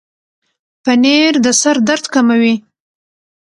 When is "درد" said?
1.87-2.05